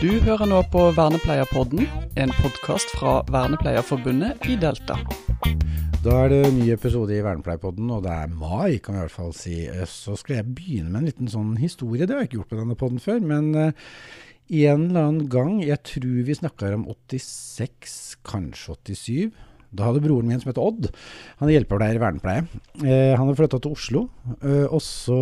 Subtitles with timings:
[0.00, 1.84] Du hører nå på Vernepleierpodden,
[2.16, 4.96] en podkast fra Vernepleierforbundet i Delta.
[6.00, 9.12] Da er det ny episode i Vernepleierpodden, og det er mai, kan vi i hvert
[9.12, 9.58] fall si.
[9.68, 12.06] Eh, Så skal jeg begynne med en liten sånn historie.
[12.08, 13.20] Det har jeg ikke gjort på denne podden før.
[13.20, 13.92] Men uh,
[14.48, 19.30] en eller annen gang, jeg tror vi snakker om 86, kanskje 87.
[19.70, 20.88] Da hadde broren min som het Odd,
[21.38, 22.46] han er hjelpepleier i vernepleie.
[22.82, 24.08] Eh, han hadde flytta til Oslo,
[24.40, 25.20] Eh, og så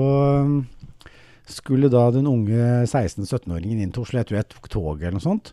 [1.53, 4.21] skulle da den unge 16-17-åringen inn til Oslo.
[4.21, 5.53] Jeg tror jeg tok toget eller noe sånt.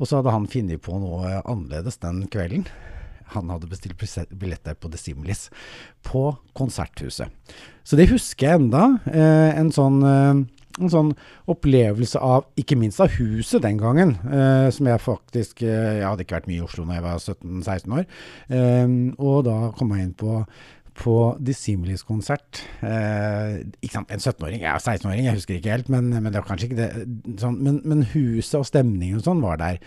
[0.00, 2.66] Og så hadde han funnet på noe annerledes den kvelden.
[3.34, 3.98] Han hadde bestilt
[4.38, 5.48] billetter på Decimilis
[6.06, 7.32] på Konserthuset.
[7.86, 8.84] Så det husker jeg enda.
[9.10, 10.44] Eh, en, sånn, eh,
[10.78, 11.10] en sånn
[11.50, 16.38] opplevelse av, ikke minst av huset den gangen, eh, som jeg faktisk Jeg hadde ikke
[16.38, 18.06] vært mye i Oslo da jeg var 17-16 år.
[19.18, 20.44] og da kom jeg inn på
[20.96, 21.14] på
[21.44, 22.62] Dissimilis-konsert.
[22.84, 26.48] Eh, ikke sant, En 17-åring, ja 16-åring, jeg husker ikke helt, men, men, det var
[26.48, 27.06] kanskje ikke det.
[27.42, 29.80] Sånn, men, men, huset og stemningen og sånn var der.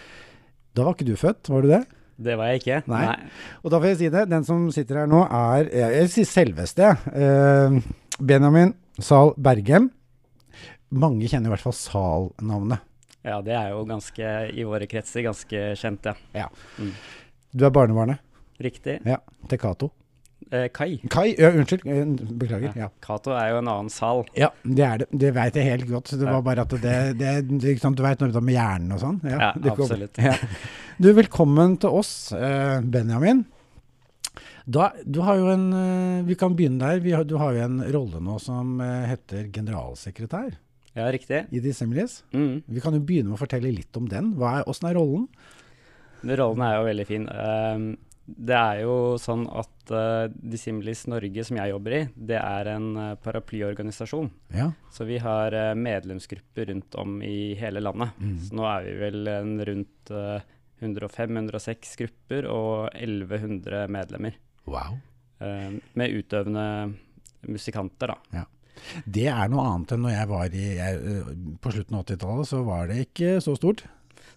[0.78, 1.84] Da var ikke du født, var du det?
[2.20, 2.82] Det var jeg ikke.
[2.92, 3.06] Nei.
[3.08, 3.32] Nei.
[3.64, 4.26] Og da får jeg si det.
[4.32, 6.92] Den som sitter her nå, er Jeg sier selveste.
[7.16, 7.80] Eh,
[8.20, 9.88] Benjamin Zahl Bergem.
[10.90, 12.84] Mange kjenner i hvert fall Zahl-navnet.
[13.24, 16.46] Ja, det er jo ganske, i våre kretser, ganske kjent, ja.
[16.46, 16.48] ja.
[16.80, 16.94] Mm.
[17.52, 18.24] Du er barnebarnet?
[18.60, 19.00] Riktig.
[19.08, 19.20] Ja,
[19.52, 19.92] Til Cato?
[20.50, 20.98] Eh, Kai.
[21.14, 21.84] Kai, ja, Unnskyld.
[22.42, 22.74] Beklager.
[22.78, 22.88] Ja.
[23.06, 24.24] Cato er jo en annen sal.
[24.38, 25.08] Ja, det er det.
[25.22, 26.14] Det vet jeg helt godt.
[26.18, 29.20] Det var bare at det, det, det sant, Du vet noe med hjernen og sånn?
[29.30, 30.18] Ja, ja absolutt.
[30.18, 30.34] Ja.
[31.00, 33.46] Du, velkommen til oss, eh, Benjamin.
[34.70, 35.70] Da, du har jo en
[36.28, 37.06] Vi kan begynne der.
[37.16, 40.58] Har, du har jo en rolle nå som heter generalsekretær.
[40.98, 41.46] Ja, riktig.
[41.54, 42.24] I Dissimilis.
[42.34, 42.62] Mm.
[42.66, 44.34] Vi kan jo begynne med å fortelle litt om den.
[44.38, 45.26] Hva er, hvordan er rollen?
[46.42, 47.28] Rollen er jo veldig fin.
[47.30, 52.72] Uh, det er jo sånn at uh, Dissimilis Norge, som jeg jobber i, det er
[52.76, 54.30] en uh, paraplyorganisasjon.
[54.56, 54.70] Ja.
[54.94, 58.16] Så vi har uh, medlemsgrupper rundt om i hele landet.
[58.20, 58.38] Mm.
[58.46, 60.14] Så nå er vi vel en rundt
[60.80, 64.38] 105-106 grupper og 1100 medlemmer.
[64.70, 65.00] Wow.
[65.98, 66.64] med utøvende
[67.50, 68.42] musikanter, da.
[68.42, 68.44] Ja.
[69.10, 71.24] Det er noe annet enn når jeg var i jeg,
[71.64, 73.82] På slutten av 80-tallet så var det ikke så stort.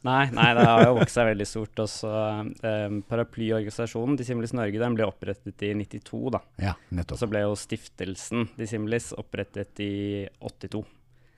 [0.03, 1.83] Nei, nei, det har jo vokst seg veldig stort.
[1.85, 6.23] Også, um, paraplyorganisasjonen Dissimilis Norge den ble opprettet i 92.
[6.35, 6.43] da.
[6.63, 7.21] Ja, nettopp.
[7.21, 9.93] Så ble jo stiftelsen Dissimilis opprettet i
[10.43, 10.83] 82.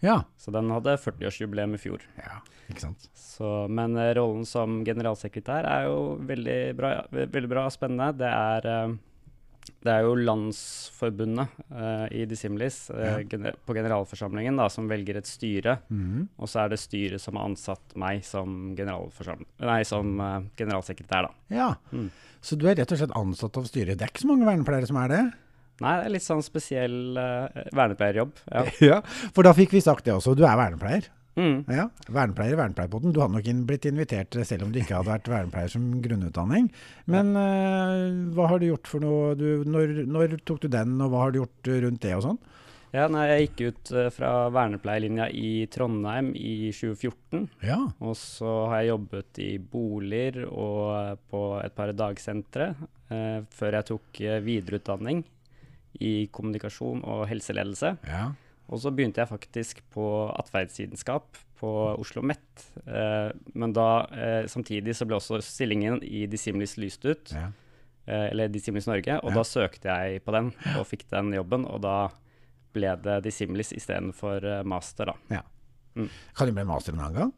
[0.04, 0.18] Ja.
[0.40, 2.04] Så den hadde 40-årsjubileum i fjor.
[2.20, 3.08] Ja, ikke sant.
[3.18, 8.12] Så, men uh, rollen som generalsekretær er jo veldig bra, veldig bra spennende.
[8.24, 8.96] Det er uh,
[9.84, 13.16] det er jo Landsforbundet uh, i Dissimilis uh, ja.
[13.28, 15.76] gener på generalforsamlingen da, som velger et styre.
[15.92, 16.26] Mm.
[16.40, 21.28] Og så er det styret som har ansatt meg som, nei, som uh, generalsekretær.
[21.28, 21.56] da.
[21.56, 22.08] Ja, mm.
[22.44, 23.98] Så du er rett og slett ansatt av styret.
[24.00, 25.22] Det er ikke så mange vernepleiere som er det?
[25.84, 27.16] Nei, det er litt sånn spesiell
[27.74, 28.36] vernepleierjobb.
[28.46, 28.64] Ja.
[28.90, 28.98] ja,
[29.36, 30.36] for da fikk vi sagt det også.
[30.38, 31.08] Du er vernepleier.
[31.34, 31.64] Mm.
[31.66, 33.12] Ja, Vernepleier i Vernepleierpodden.
[33.14, 36.68] Du hadde nok blitt invitert selv om du ikke hadde vært vernepleier som grunnutdanning.
[37.10, 39.32] Men uh, hva har du gjort for noe?
[39.38, 42.42] Du, når, når, tok du den, og hva har du gjort rundt det og sånn?
[42.94, 47.48] Ja, nei, Jeg gikk ut uh, fra vernepleierlinja i Trondheim i 2014.
[47.66, 47.80] Ja.
[47.98, 52.74] Og så har jeg jobbet i boliger og uh, på et par dagsentre
[53.54, 55.20] før jeg tok videreutdanning
[56.02, 57.92] i kommunikasjon og helseledelse.
[58.08, 58.24] Ja.
[58.72, 62.64] Og så begynte jeg faktisk på atferdsvitenskap på Oslo OsloMet.
[62.86, 67.32] Eh, men da eh, samtidig så ble også stillingen i Dissimilis lyst ut.
[67.34, 67.50] Ja.
[68.06, 69.18] Eh, eller Dissimilis Norge.
[69.22, 69.38] Og ja.
[69.38, 71.66] da søkte jeg på den og fikk den jobben.
[71.68, 71.96] Og da
[72.74, 75.38] ble det Dissimilis istedenfor uh, master, da.
[75.38, 75.42] Ja.
[75.94, 76.08] Mm.
[76.34, 77.34] Kan du bli master en annen gang?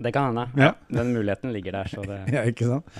[0.00, 0.48] Det kan hende.
[0.58, 0.72] Ja.
[0.88, 1.92] Den muligheten ligger der.
[1.92, 2.96] Så det, ja, ikke sant?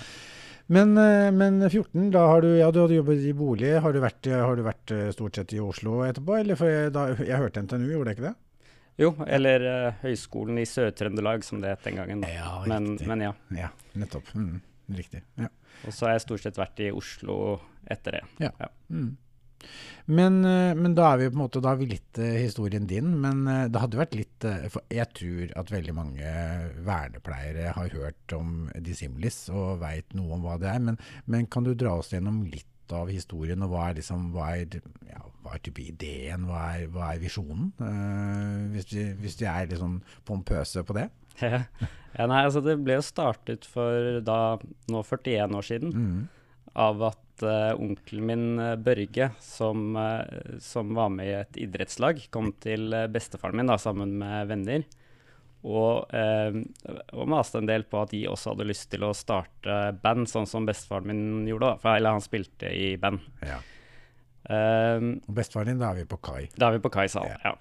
[0.70, 0.94] Men,
[1.34, 3.72] men, 14, da har du, ja, du hadde jobbet i bolig.
[3.82, 6.36] Har du, vært, har du vært stort sett i Oslo etterpå?
[6.38, 8.36] Eller for jeg, da, jeg hørte NTNU, gjorde jeg ikke det?
[9.00, 12.24] Jo, eller uh, Høgskolen i Sør-Trøndelag, som det het den gangen.
[12.24, 12.32] Da.
[12.34, 13.32] Ja, men, men, ja.
[13.56, 14.28] Ja, nettopp.
[14.36, 14.60] Mm,
[14.98, 15.22] riktig.
[15.40, 15.48] Ja.
[15.86, 17.36] Og så har jeg stort sett vært i Oslo
[17.88, 18.22] etter det.
[18.44, 18.50] Ja.
[18.60, 18.68] ja.
[18.92, 19.14] Mm.
[20.10, 23.12] Men, men, da er vi på en måte, da har vi litt uh, historien din.
[23.22, 26.32] Men uh, det hadde vært litt uh, For jeg tror at veldig mange
[26.86, 30.82] vernepleiere har hørt om Dissimilis og veit noe om hva det er.
[30.88, 30.98] Men,
[31.30, 34.80] men, kan du dra oss gjennom litt av historien, og hva er, liksom, hva er,
[35.06, 36.48] ja, hva er type ideen?
[36.48, 37.68] Hva er, hva er visjonen?
[38.74, 41.06] hvis, vi, hvis vi er litt sånn pompøse på det?
[41.44, 44.58] ja, nei, altså Det ble startet for da
[44.90, 45.94] nå 41 år siden.
[45.94, 46.20] Mm.
[46.80, 52.22] Av at uh, onkelen min uh, Børge, som, uh, som, var med i et idrettslag,
[52.32, 54.88] kom til bestefaren min da, sammen med venner.
[55.60, 60.24] Og, og maste en del på at de også hadde lyst til å starte band,
[60.30, 61.74] sånn som bestefaren min gjorde.
[61.74, 63.20] Da, for, eller han spilte i band.
[63.44, 63.58] Ja.
[64.48, 66.46] Um, og bestefaren din, da er vi på Kai.
[66.56, 67.36] Da er vi på Kai sal, ja.
[67.44, 67.52] ja.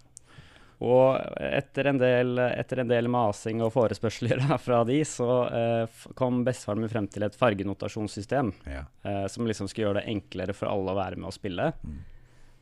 [0.79, 6.43] Og etter en, del, etter en del masing og forespørsler fra de, så eh, kom
[6.47, 8.85] bestefaren min frem til et fargenotasjonssystem Ja.
[9.03, 11.73] eh, som liksom skulle gjøre det enklere for alle å være med og spille.
[11.83, 11.97] Mm.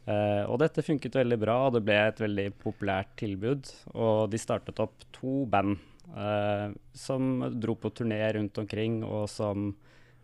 [0.07, 3.69] Eh, og dette funket veldig bra, og det ble et veldig populært tilbud.
[3.93, 5.77] Og de startet opp to band
[6.15, 9.69] eh, som dro på turné rundt omkring, og som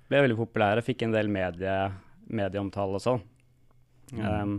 [0.10, 0.86] ble veldig populære.
[0.88, 1.78] Fikk en del medie,
[2.26, 3.22] medieomtale og sånn.
[4.14, 4.26] Mm.
[4.26, 4.58] Um,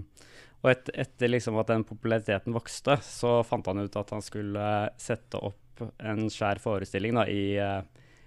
[0.65, 4.57] og et, etter liksom at den populariteten vokste, så fant han ut at han skulle
[4.87, 5.61] eh, sette opp
[6.01, 7.83] en svær forestilling da, i eh,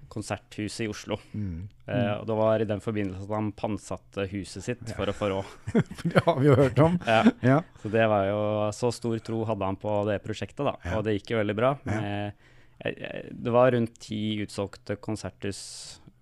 [0.07, 1.17] Konserthuset i Oslo.
[1.35, 1.65] Mm.
[1.87, 5.27] Eh, og det var i den forbindelse at han pantsatte huset sitt for å få
[5.33, 5.55] råd.
[6.13, 6.95] Det har vi jo hørt om.
[7.07, 7.57] Ja, Ja.
[7.81, 8.39] så det var jo
[8.77, 10.77] Så stor tro hadde han på det prosjektet, da.
[10.85, 10.93] Ja.
[10.99, 11.73] Og det gikk jo veldig bra.
[11.89, 12.37] Med,
[12.85, 15.63] eh, det var rundt ti utsolgte konserthus,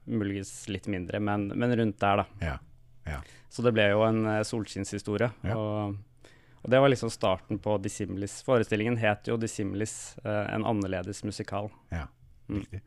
[0.10, 2.26] muligens litt mindre, men, men rundt der, da.
[2.42, 2.58] Ja.
[3.06, 3.22] Ja.
[3.50, 5.30] Så det ble jo en uh, solskinnshistorie.
[5.46, 5.56] Ja.
[5.56, 6.32] Og,
[6.66, 8.40] og det var liksom starten på Dissimilis.
[8.46, 11.70] Forestillingen het jo Dissimilis, eh, en annerledes musikal.
[11.94, 12.08] Ja,
[12.50, 12.82] Mm.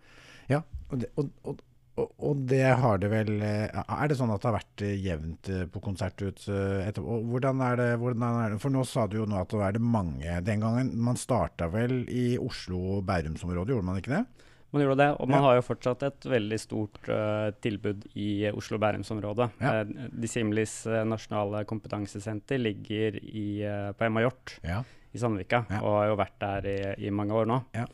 [0.49, 1.63] Ja, og det, og,
[1.99, 5.51] og, det har det vel eh, Er det sånn at det har vært eh, jevnt
[5.51, 7.17] eh, på konsert ut etterpå?
[7.33, 8.61] Hvordan er, det, hvordan er det?
[8.63, 11.67] For nå sa du jo nå at det er det mange Den gangen Man starta
[11.73, 14.47] vel i Oslo og Bærumsområdet, gjorde man ikke det?
[14.73, 15.47] Man gjorde det, og man Ja.
[15.47, 19.51] har jo fortsatt et veldig stort uh, tilbud i Oslo-Bærumsområdet.
[19.65, 19.71] Ja.
[19.85, 24.83] Uh, Dissimilis eh, nasjonale kompetansesenter ligger i, eh, på Emma Hjort Ja.
[25.15, 27.63] i Sandvika, og har jo vært der i, i mange år nå.
[27.75, 27.87] Ja.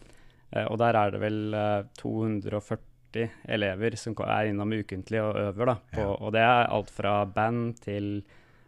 [0.51, 5.67] Eh, og der er det vel eh, 240 elever som er innom ukentlig og øver.
[5.67, 6.07] Da, på.
[6.27, 8.25] Og det er alt fra band til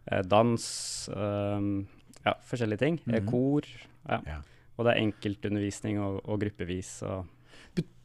[0.07, 0.63] eh, dans,
[1.11, 1.61] eh,
[2.25, 3.01] ja, forskjellige ting.
[3.05, 3.31] Mm -hmm.
[3.31, 3.63] kor.
[4.79, 7.03] Og det er enkeltundervisning og, og gruppevis.
[7.03, 7.25] Og,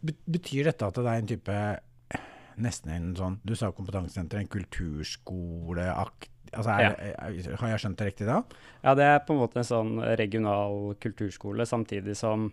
[0.02, 1.56] Betyr dette at det er en type
[2.62, 6.30] Nesten en sånn Du sa kompetansesenter, en kulturskoleakt...
[6.52, 8.42] Altså er, er, har jeg skjønt det riktig da?
[8.84, 12.50] Ja, det er på en måte en sånn regional kulturskole, samtidig som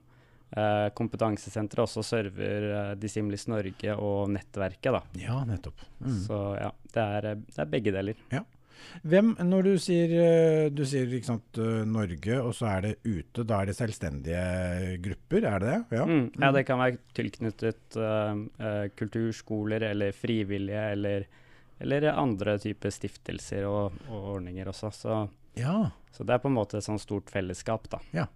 [0.55, 5.03] eh, kompetansesenteret også server eh, Dissimilis Norge og nettverket, da.
[5.19, 5.83] Ja, nettopp.
[5.99, 6.21] Mm.
[6.29, 8.23] Så ja, det er, eh, det er begge deler.
[9.09, 13.45] Hvem, når du sier, eh, du sier sant, eh, Norge, og så er det ute,
[13.45, 15.99] da er det selvstendige grupper, er det det?
[15.99, 16.07] Ja.
[16.09, 21.29] Mm, ja, det kan være tilknyttet eh, kulturskoler eller frivillige eller,
[21.81, 24.93] eller andre typer stiftelser og, og ordninger også.
[24.95, 25.21] Så,
[25.59, 25.79] ja.
[26.13, 28.03] så det er på en måte et sånn stort fellesskap, da.
[28.17, 28.29] Ja.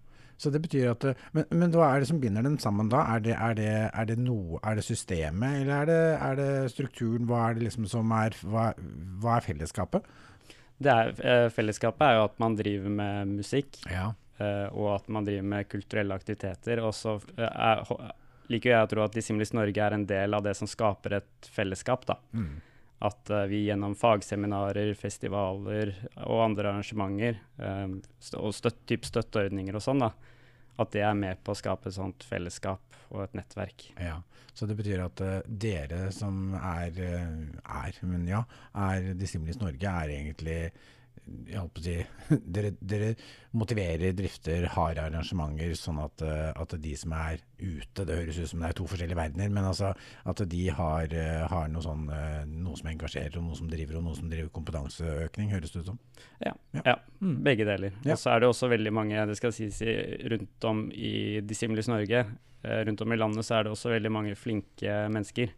[0.43, 1.05] Så det betyr at
[1.37, 3.05] Men, men hva er det som binder dem sammen da?
[3.15, 6.51] Er det, er det, er det noe Er det systemet, eller er det, er det
[6.73, 7.29] strukturen?
[7.31, 8.73] Hva er det liksom som er Hva,
[9.23, 10.09] hva er fellesskapet?
[10.83, 13.79] Det er, eh, fellesskapet er jo at man driver med musikk.
[13.91, 14.11] Ja.
[14.39, 16.83] eh, og at man driver med kulturelle aktiviteter.
[16.83, 17.85] Og så eh, er,
[18.53, 21.51] liker jeg å tro at Dissimilis Norge er en del av det som skaper et
[21.55, 22.07] fellesskap.
[22.09, 22.19] da.
[22.33, 22.61] Mm.
[23.03, 25.91] At uh, vi gjennom fagseminarer, festivaler
[26.23, 27.97] og andre arrangementer, um,
[28.39, 30.13] og støtt, typ støtteordninger og sånn, da,
[30.81, 33.91] at det er med på å skape et sånt fellesskap og et nettverk.
[34.01, 34.21] ja.
[34.53, 37.29] Så det betyr at uh, dere som er, eh,
[37.65, 38.43] er Men ja,
[38.77, 40.59] er Dissimilis Norge, er egentlig
[41.47, 41.97] jeg holdt på å si,
[42.55, 43.11] dere, dere
[43.55, 48.49] motiverer, drifter, har arrangementer sånn at, eh, at de som er ute Det høres ut
[48.51, 49.93] som det er to forskjellige verdener, men altså
[50.27, 54.01] at de har, eh, har noe, sånn, eh, noe som engasjerer, og noe som driver,
[54.01, 55.99] og noe som driver kompetanseøkning, høres det ut som.
[56.45, 56.83] Ja, Ja.
[56.87, 57.37] ja Mm.
[57.45, 57.93] begge deler.
[58.05, 58.13] Ja.
[58.13, 61.87] Og så er det også veldig mange det skal sies, i- rundt om i Dissimilis
[61.89, 62.27] Norge,
[62.65, 65.51] rundt om i landet, så er det også veldig mange flinke mennesker.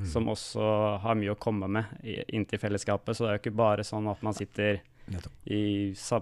[0.00, 0.06] Mm.
[0.06, 1.84] som også har mye å komme med
[2.32, 3.12] inntil fellesskapet.
[3.14, 4.80] Så det er jo ikke bare sånn at man sitter.
[5.50, 5.60] I,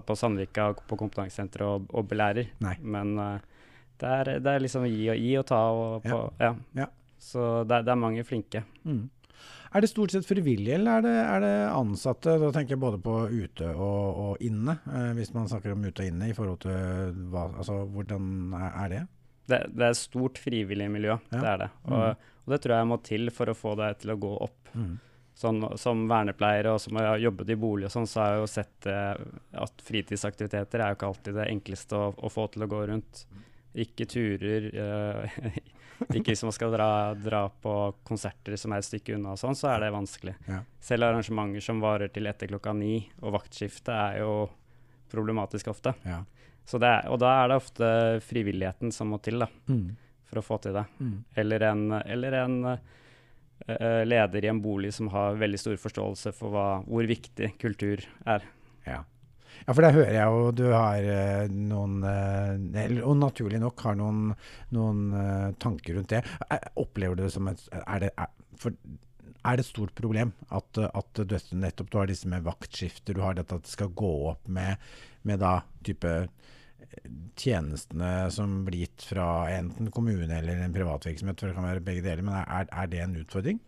[0.05, 2.49] på Sandvika på kompetansesenteret og, og belærer.
[2.63, 2.75] Nei.
[2.81, 3.37] Men uh,
[3.99, 5.61] det, er, det er liksom gi og, gi og ta.
[5.75, 6.53] Og på, ja.
[6.79, 6.87] Ja.
[7.19, 8.63] Så det, det er mange flinke.
[8.87, 9.09] Mm.
[9.69, 12.33] Er det stort sett frivillige, eller er det, er det ansatte?
[12.41, 16.01] Da tenker jeg både på ute og, og inne, eh, hvis man snakker om ute
[16.01, 19.03] og inne, i forhold til hva Altså, hvordan er, det?
[19.51, 21.37] Det, det er stort frivillig miljø, Ja.
[21.37, 21.69] det er det.
[21.85, 22.25] Og, Mm.
[22.47, 24.73] og det tror jeg må til for å få det til å gå opp.
[24.73, 24.97] Mm.
[25.39, 28.47] Sånn, som vernepleiere og som har jobbet i bolig og sånn, så har jeg jo
[28.51, 29.21] sett eh,
[29.63, 33.21] at fritidsaktiviteter er jo ikke alltid det enkleste å, å få til å gå rundt.
[33.79, 35.39] Ikke turer, eh,
[36.19, 39.55] ikke hvis man skal dra, dra på konserter som er et stykke unna og sånn,
[39.55, 40.35] så er det vanskelig.
[40.49, 40.59] Ja.
[40.83, 44.33] Selv arrangementer som varer til etter klokka ni, og vaktskifte er jo
[45.15, 45.95] problematisk ofte.
[46.03, 46.19] Ja.
[46.67, 47.87] Så det er, og da er det ofte
[48.27, 49.95] frivilligheten som må til da, Mm.
[50.29, 50.83] for å få til det.
[50.99, 51.15] Mm.
[51.41, 52.59] Eller en, eller en
[53.67, 58.45] leder i en bolig som har veldig stor forståelse for hva, hvor viktig kultur er.
[58.85, 59.03] Ja.
[59.65, 63.85] ja, for der hører jeg jo du har eh, noen eh, eller, Og naturlig nok
[63.85, 64.33] har noen,
[64.75, 66.23] noen eh, tanker rundt det.
[66.49, 68.75] Er, opplever du det som et Er det, er, for,
[69.45, 73.15] er det et stort problem at, eh, at du, nettopp du har disse med vaktskifter,
[73.15, 74.79] du har dette at det skal gå opp med,
[75.27, 76.15] med da type
[77.39, 82.05] tjenestene som blir gitt fra enten kommune eller en privatvirksomhet, for det kan være begge
[82.05, 83.59] deler, men er, er det en utfordring?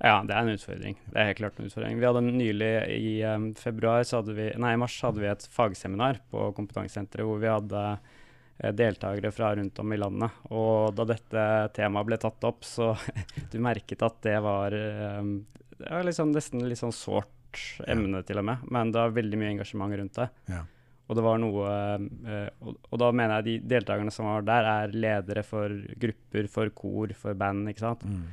[0.00, 0.96] Ja, det er en utfordring.
[1.10, 1.98] Det er helt klart en utfordring.
[2.00, 7.28] Vi hadde nylig i um, februar, vi, nei, mars hadde vi et fagseminar på kompetansesenteret
[7.28, 10.40] hvor vi hadde eh, deltakere fra rundt om i landet.
[10.48, 11.44] Og da dette
[11.76, 12.94] temaet ble tatt opp, så
[13.52, 14.76] du merket at det var
[15.20, 15.42] um,
[15.80, 18.66] det var liksom nesten litt sånn sårt emne, til og med.
[18.72, 20.28] Men det var veldig mye engasjement rundt det.
[20.52, 20.64] Ja.
[21.10, 24.94] Og det var noe uh, og, da mener jeg de deltakerne som var der, er
[24.94, 28.06] ledere for grupper, for kor, for band, ikke sant.
[28.06, 28.24] Mm.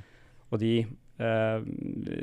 [0.53, 0.77] Og de
[1.17, 1.63] Uh,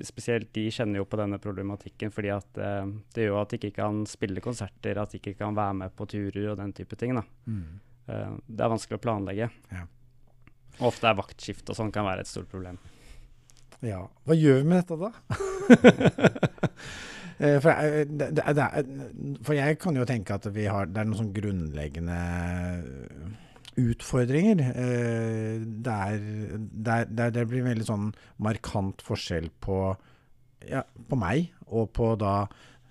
[0.06, 3.80] spesielt de kjenner jo på denne problematikken fordi at uh, det gjør at de ikke
[3.80, 7.16] kan spille konserter, at de ikke kan være med på turer og den type ting.
[7.18, 7.24] da.
[7.50, 7.80] Mm.
[8.06, 9.48] Uh, det er vanskelig å planlegge.
[9.74, 9.82] Ja.
[10.76, 12.78] Og ofte er vaktskift og sånn kan være et stort problem.
[13.82, 14.04] Ja.
[14.28, 15.10] Hva gjør vi med dette, da?
[17.38, 18.66] for, jeg, det, det, det,
[19.42, 22.18] for, jeg kan jo tenke at vi har, det er noen sånn grunnleggende
[23.80, 24.60] utfordringer.
[24.60, 26.18] Eh, der,
[26.70, 28.12] der, der, det blir veldig sånn
[28.42, 29.78] markant forskjell på,
[30.68, 32.44] ja, på meg og på da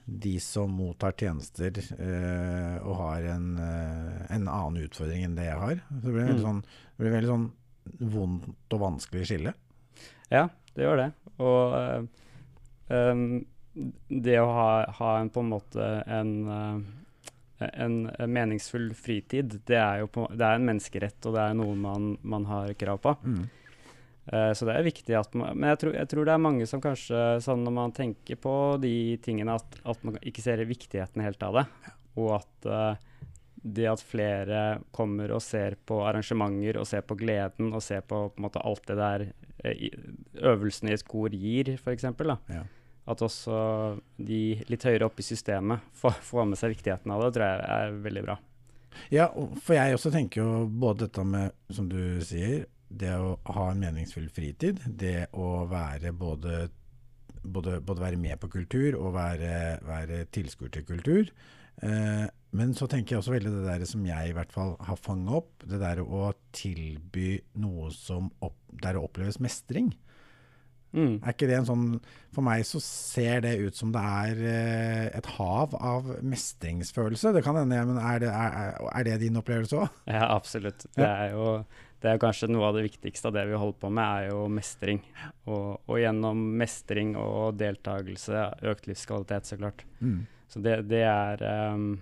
[0.04, 5.62] de som mottar tjenester eh, og har en, eh, en, annen utfordring enn det jeg
[5.62, 5.80] har.
[5.88, 6.48] Så det blir veldig mm.
[6.48, 7.48] sånn, det blir veldig sånn
[8.14, 9.56] vondt og vanskelig skille.
[10.34, 11.10] Ja, det gjør det.
[11.44, 12.10] Og
[12.90, 13.26] um,
[13.74, 14.68] det å ha,
[15.00, 16.84] ha en, på en måte en uh,
[17.74, 21.58] en, en, meningsfull fritid, det er jo på, det er en menneskerett, og det er
[21.58, 23.14] noe man, man har krav på.
[23.24, 23.44] Mm.
[24.32, 26.68] Uh, så det er viktig at man Men jeg tror, jeg tror, det er mange
[26.70, 28.54] som kanskje, sånn når man tenker på
[28.84, 31.66] de tingene, at, at man ikke ser viktigheten helt av det.
[32.20, 33.26] Og at uh,
[33.64, 34.62] det at flere
[34.96, 38.64] kommer og ser på arrangementer og ser på gleden og ser på, på en måte,
[38.64, 39.84] alt det der uh,
[40.54, 42.10] øvelsen i et kor gir, f.eks.
[42.52, 42.64] Ja
[43.10, 43.58] at også
[44.18, 47.98] de litt høyere oppe i systemet får, med seg viktigheten av det, tror jeg er
[48.06, 48.38] veldig bra.
[49.14, 49.28] Ja,
[49.64, 53.82] for jeg også tenker jo både dette med, som du sier, det å ha en
[53.82, 56.68] meningsfull fritid, det å være både,
[57.42, 61.34] både, både være med på kultur og være, være tilskuer til kultur.
[61.82, 65.00] Eh, men så tenker jeg også veldig det der som jeg i hvert fall har
[65.02, 69.90] fanget opp, det der å tilby noe som opp, der det oppleves mestring.
[70.94, 71.16] Mm.
[71.24, 71.86] Er ikke det en sånn
[72.36, 77.34] For meg så ser det ut som det er eh, et hav av mestringsfølelse.
[77.34, 80.04] Det kan hende, men er det, er, er det din opplevelse òg?
[80.10, 80.86] Ja, absolutt.
[80.98, 81.58] Det er jo
[82.04, 84.42] det er kanskje noe av det viktigste av det vi holder på med, er jo
[84.52, 84.98] mestring.
[85.48, 88.42] Og, og gjennom mestring og deltakelse,
[88.74, 89.86] økt livskvalitet, så klart.
[90.04, 90.18] Mm.
[90.52, 91.94] Så det, det er um,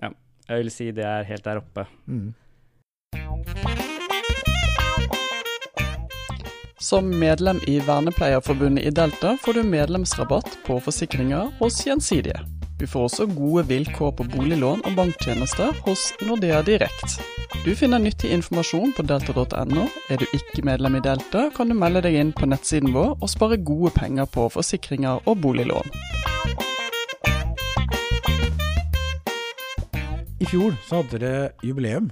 [0.00, 0.08] Ja,
[0.48, 1.84] jeg vil si det er helt der oppe.
[2.08, 2.32] Mm.
[6.82, 12.40] Som medlem i Vernepleierforbundet i Delta får du medlemsrabatt på forsikringer hos Gjensidige.
[12.78, 17.20] Du får også gode vilkår på boliglån og banktjenester hos Nordea Direkt.
[17.62, 19.84] Du finner nyttig informasjon på delta.no.
[20.10, 23.30] Er du ikke medlem i Delta, kan du melde deg inn på nettsiden vår og
[23.30, 25.86] spare gode penger på forsikringer og boliglån.
[30.42, 32.10] I fjor så hadde dere jubileum.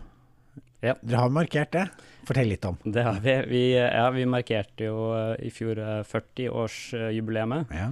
[0.79, 0.95] Ja.
[1.03, 1.89] Dere har markert det.
[2.31, 2.77] Fortell litt om.
[2.85, 3.33] Det har vi.
[3.51, 7.89] Vi, ja, vi markerte jo uh, i fjor 40-årsjubileet uh, ja.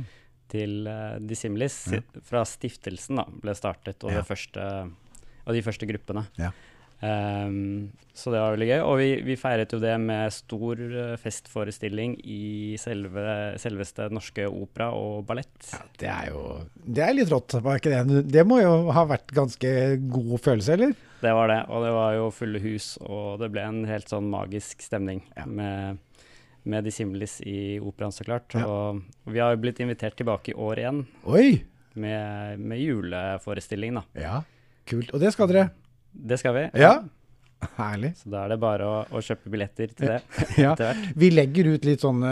[0.52, 1.80] til uh, Dissimilis.
[1.90, 2.04] Ja.
[2.28, 4.68] Fra stiftelsen da, ble startet, og, første,
[5.42, 6.28] og de første gruppene.
[6.98, 8.80] Um, så det var veldig gøy.
[8.82, 10.80] Og vi, vi, feiret jo det med stor
[11.22, 15.54] festforestilling i selve, selveste Norske Opera og Ballett.
[15.70, 16.42] Ja, det er jo
[16.82, 18.24] Det er litt rått, var ikke det?
[18.26, 19.70] Det må jo ha vært ganske
[20.10, 20.98] god følelse, eller?
[21.22, 24.28] Det var det, og det var jo fulle hus, og det ble en helt sånn
[24.30, 25.46] magisk stemning ja.
[25.46, 25.98] med,
[26.66, 28.54] med de Simlis i operaen, så klart.
[28.54, 28.66] Ja.
[28.66, 31.50] Og, og, vi har jo blitt invitert tilbake i år igjen Oi!
[31.98, 34.04] Med, med juleforestilling, da.
[34.18, 34.38] Ja,
[34.86, 35.10] kult.
[35.10, 35.70] Og det skal dere?
[36.18, 36.66] Det skal vi.
[36.82, 36.98] Ja.
[37.74, 38.12] Herlig.
[38.20, 40.18] Så da er det bare å, å kjøpe billetter til det.
[40.64, 40.74] ja.
[41.18, 42.30] Vi legger ut litt sånne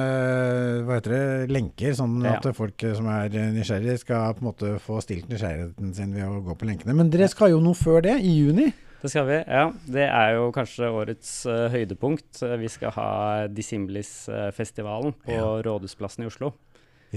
[0.87, 2.37] hva heter det, lenker, sånn ja.
[2.39, 6.43] at folk som er nysgjerrige, skal på en måte få stilt nysgjerrigheten sin ved å
[6.47, 6.95] gå på lenkene.
[6.99, 8.71] Men dere skal jo noe før det, i juni?
[9.03, 9.67] Det skal vi, ja.
[9.97, 12.41] Det er jo kanskje årets uh, høydepunkt.
[12.63, 13.11] Vi skal ha
[13.53, 15.51] Dissimilis-festivalen på ja.
[15.67, 16.55] Rådhusplassen i Oslo.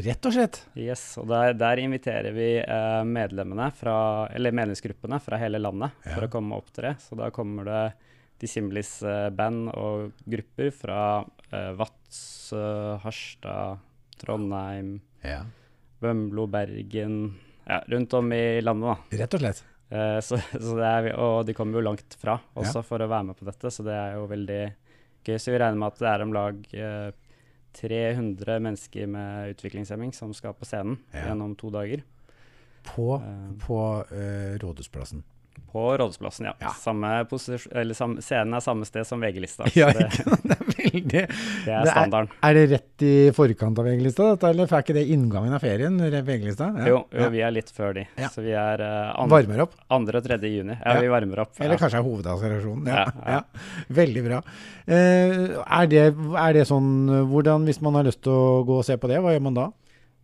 [0.05, 0.59] Rett og slett.
[0.77, 3.95] Yes, og der, der inviterer vi eh, medlemmene fra,
[4.35, 6.13] eller medlemsgruppene fra hele landet ja.
[6.13, 6.93] for å komme og opptre.
[7.01, 7.83] Så da kommer det
[8.39, 11.01] Dissimilis eh, band og grupper fra
[11.49, 12.21] eh, Vats,
[12.55, 13.81] eh, Harstad,
[14.19, 15.41] Trondheim, ja.
[15.99, 17.21] Bømlo, Bergen
[17.65, 19.23] Ja, rundt om i landet, da.
[19.23, 19.63] Rett og slett.
[19.89, 22.85] Eh, så, så er, og de kommer jo langt fra også ja.
[22.85, 24.61] for å være med på dette, så det er jo veldig
[25.25, 25.35] gøy.
[25.35, 27.09] Så vi regner med at det er om lag eh,
[27.77, 31.29] 300 mennesker med utviklingshemming som skal på scenen ja.
[31.29, 32.03] gjennom to dager.
[32.83, 33.79] På, uh, på
[34.11, 35.23] uh, Rådhusplassen.
[35.69, 36.53] På Rådhusplassen, ja.
[36.63, 36.71] Ja.
[36.79, 39.67] Samme eller samme, scenen er samme sted som VG-lista.
[39.77, 42.31] Ja, det, det er veldig det er er- standarden.
[42.47, 45.99] Er det rett i forkant av VG-lista, eller er ikke det inngangen av ferien?
[45.99, 46.71] VG-lista?
[46.79, 46.87] Ja.
[46.89, 47.29] Jo, jo, Ja.
[47.35, 48.05] vi er litt før de.
[48.33, 49.75] Så vi er uh, andre, Varmer opp?
[49.99, 50.77] andre og tredje juni.
[50.79, 51.53] Ja, vi varmer opp.
[51.61, 52.87] Eller kanskje er hovedasserasjonen.
[52.89, 53.43] Ja, Ja, ja.
[53.99, 54.41] Veldig bra.
[54.89, 56.89] Uh, er, det, er det sånn
[57.29, 59.57] Hvordan, hvis man har lyst til å gå og se på det, hva gjør man
[59.59, 59.67] da?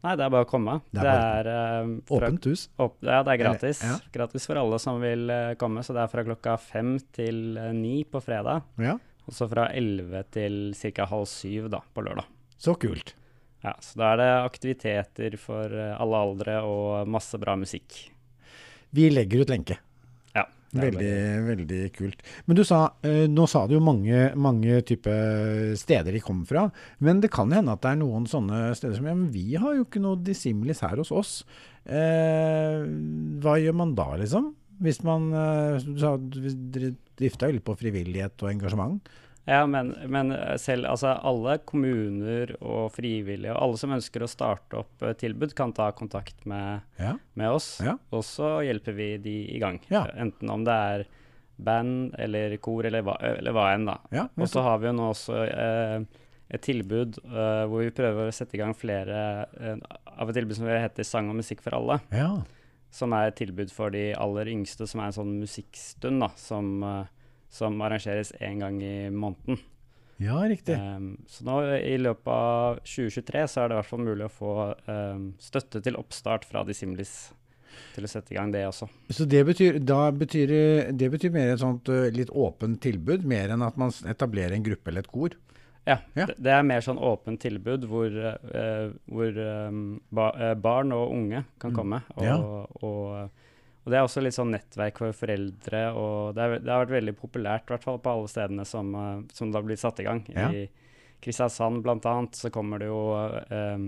[0.05, 0.75] Nei, det er bare å komme.
[0.93, 2.67] Det Det er er, eh, fra- Åpent hus?
[2.77, 3.81] Opp, ja, det er gratis.
[3.83, 5.81] Eller- Gratis for alle som vil uh, komme.
[5.83, 8.61] Så det er fra klokka fem til uh, ni på fredag.
[8.77, 11.05] Ja, Og så fra elleve til ca.
[11.09, 12.25] halv syv da, på lørdag.
[12.61, 13.15] så kult.
[13.63, 18.11] Ja, så da er det aktiviteter for alle aldre og masse bra musikk.
[18.93, 19.79] Vi legger ut lenke.
[20.75, 21.11] Veldig,
[21.45, 22.23] veldig kult.
[22.47, 25.13] Men du sa, eh, nå sa du jo mange, mange type
[25.79, 26.69] steder de kom fra.
[26.99, 29.77] Men det kan hende at det er noen sånne steder som ja, men vi har
[29.77, 31.33] jo ikke noe dissimilis her hos oss.
[31.85, 32.83] Eh,
[33.39, 34.53] hva gjør man da, liksom?
[34.83, 36.49] Hvis man eh, Du sa du
[37.15, 39.13] drifta jo litt på frivillighet og engasjement.
[39.45, 44.29] Ja, men, men eh, selv altså alle kommuner og frivillige og alle som ønsker å
[44.31, 47.11] starte opp eh, tilbud, kan ta kontakt med, Ja.
[47.37, 47.75] med oss.
[47.85, 47.97] Ja.
[48.11, 49.77] Og så hjelper vi de i gang.
[49.93, 50.07] Ja.
[50.17, 51.05] Enten om det er
[51.57, 53.99] band eller kor eller hva, eller hva enn, da.
[54.11, 56.01] ja Og så har vi jo nå også eh,
[56.55, 59.21] et tilbud eh, hvor vi prøver å sette i gang flere
[59.61, 59.77] eh,
[60.17, 62.01] av et tilbud som heter Sang og musikk for alle.
[62.15, 62.33] ja.
[62.95, 66.69] Som er et tilbud for de aller yngste, som er en sånn musikkstund da, som,
[66.87, 67.07] eh,
[67.55, 69.61] som arrangeres én gang i måneden.
[70.19, 70.75] ja, riktig.
[70.75, 74.33] Um, så nå i løpet av 2023 så er det i hvert fall mulig å
[74.35, 74.51] få
[74.91, 77.15] um, støtte til oppstart fra Dissimilis
[77.95, 78.87] til å sette i gang det også.
[79.11, 79.79] Så det betyr,
[80.15, 80.51] betyr,
[80.95, 84.63] det betyr mer et sånt eh, litt åpent tilbud, mer enn at man etablerer en
[84.63, 85.35] gruppe eller et kor?
[85.85, 86.25] Ja, Ja.
[86.25, 89.35] Det, det er mer sånn åpent tilbud hvor, uh, hvor
[89.69, 91.75] um, ba, uh, barn og unge kan Mm.
[91.77, 91.99] komme.
[92.15, 92.37] Og, Ja.
[92.39, 93.29] og, og
[93.93, 97.13] det er også litt sånn nettverk for foreldre, og det, er, det har vært veldig
[97.19, 100.05] populært, i hvert fall på alle stedene som, eh, som det har blitt satt i
[100.07, 100.23] gang.
[100.33, 100.47] Ja.
[100.49, 100.65] I
[101.21, 103.85] Kristiansand annet så kommer det jo um,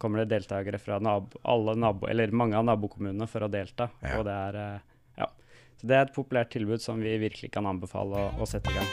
[0.00, 3.90] kommer det deltakere fra nabo, alle nabo, eller mange av nabokommunene for å delta.
[4.00, 4.16] Ja.
[4.18, 4.80] Og det er,
[5.20, 5.28] ja.
[5.76, 8.80] Så det er et populært tilbud som vi virkelig kan anbefale å, å sette i
[8.80, 8.88] gang.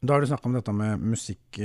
[0.00, 1.60] Da har du snakka om dette med musikk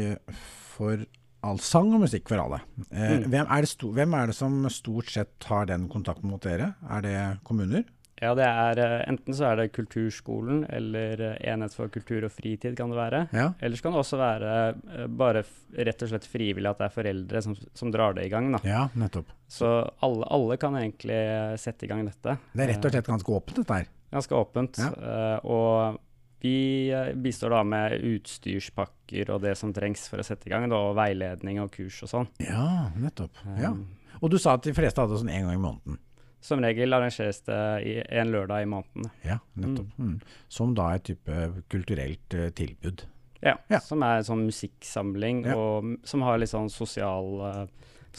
[0.75, 1.03] for
[1.45, 2.61] all sang og musikk for alle.
[2.91, 3.27] Eh, Mm.
[3.31, 6.73] hvem, er det sto, hvem er det som stort sett har den kontakten mot dere?
[6.89, 7.83] Er det kommuner?
[8.21, 12.31] Ja, det er eh, enten så er det Kulturskolen eller eh, Enhet for kultur og
[12.31, 13.19] fritid kan det være.
[13.35, 13.49] Ja.
[13.59, 15.41] Eller så kan det også være eh, bare
[15.75, 18.47] rett og slett frivillig at det er foreldre som, som drar det i gang.
[18.55, 18.61] Da.
[18.63, 19.33] Ja, nettopp.
[19.51, 19.67] Så
[20.01, 21.19] alle, alle kan egentlig
[21.59, 22.37] sette i gang dette.
[22.55, 23.91] Det er rett og slett ganske åpent, dette her.
[24.15, 24.79] Ganske åpent.
[24.79, 25.39] Ja.
[25.43, 25.99] og
[26.45, 27.97] vi eh, bistår da med
[28.45, 32.01] utstyrspakker og det som trengs for å sette i gang, da, og veiledning og kurs
[32.05, 32.29] og sånn.
[32.45, 33.41] Ja, nettopp.
[33.59, 33.71] Ja.
[33.73, 33.87] Um,
[34.23, 35.97] Og du sa at de fleste hadde sånn én gang i måneden.
[36.45, 37.57] Som regel arrangeres det
[37.89, 39.09] i en lørdag i måneden.
[39.25, 39.89] Ja, nettopp.
[39.97, 40.19] Mm.
[40.47, 41.39] Som da et type
[41.73, 43.03] kulturelt uh, tilbud.
[43.41, 43.79] Ja, Ja.
[43.83, 45.55] som er en sånn musikksamling, Ja.
[45.57, 47.67] og som har litt sånn sosial, eh,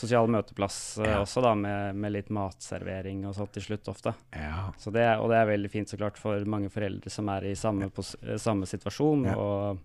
[0.01, 1.21] sosial møteplass eh, Ja.
[1.23, 4.13] også, da, med, med litt matservering og sånt til slutt ofte.
[4.35, 4.71] Ja.
[4.79, 7.57] Så det, og det er veldig fint så klart for mange foreldre som er i
[7.59, 9.27] samme, eh, samme situasjon.
[9.31, 9.35] Ja.
[9.37, 9.83] Og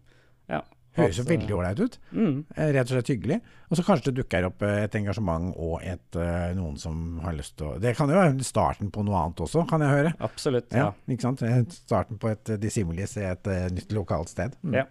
[0.52, 0.62] ja.
[0.97, 1.93] Høres jo veldig ålreit ut.
[2.12, 3.38] Mm, Eh, Rett og slett hyggelig.
[3.71, 6.17] Og så kanskje det dukker opp et engasjement og et,
[6.58, 9.63] noen som har lyst til å Det kan jo være starten på noe annet også,
[9.69, 10.12] kan jeg høre.
[10.19, 10.67] absolutt.
[10.76, 11.39] Ja, ikke sant?
[11.71, 14.58] Starten på et dissimulis dissimilis i et nytt lokalt sted.
[14.67, 14.74] Mm.
[14.82, 14.86] Ja.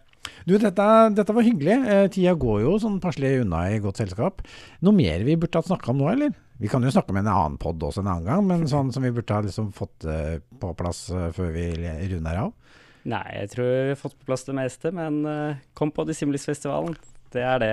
[0.44, 1.76] Du, dette, dette var hyggelig.
[1.88, 4.44] Eh, tida går jo sånn passelig unna i godt selskap.
[4.84, 6.34] Noe mer vi burde ha snakka om nå, eller?
[6.60, 9.04] Vi kan jo snakke om en annen pod også en annen gang, men sånn som
[9.04, 11.70] vi burde ha liksom fått eh, på plass eh, før vi
[12.12, 12.74] runder av.
[13.08, 16.98] Nei, jeg tror vi har fått på plass det meste, men eh, kom på Dissimilis-festivalen.
[17.32, 17.72] Det er det.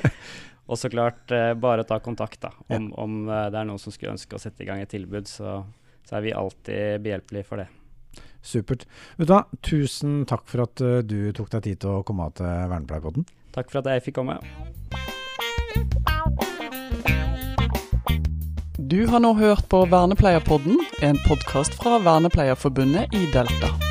[0.68, 2.52] og så klart, bare ta kontakt, da.
[2.68, 5.60] Om, om det er noen som skulle ønske å sette i gang et tilbud, så,
[6.04, 7.70] så er vi alltid behjelpelige for det.
[8.46, 8.86] Supert.
[9.18, 12.28] Vet du hva, tusen takk for at eh, du tok deg tid til å komme
[12.28, 13.26] av til Vernepleierpodden.
[13.56, 14.38] Takk for at jeg fikk komme.
[18.86, 23.85] Du har nå hørt på Vernepleierpodden, en podkast fra Vernepleierforbundet i Delta.